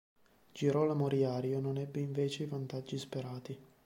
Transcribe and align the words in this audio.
Girolamo 0.51 1.07
Riario 1.07 1.59
non 1.59 1.77
ebbe 1.77 1.99
invece 1.99 2.41
i 2.41 2.45
vantaggi 2.47 2.97
sperati. 2.97 3.55